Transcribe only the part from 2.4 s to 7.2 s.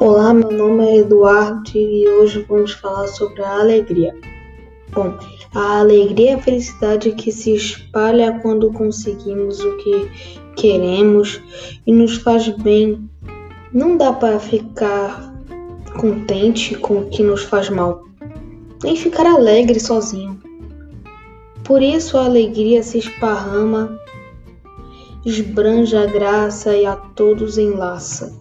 vamos falar sobre a alegria. Bom, a alegria é a felicidade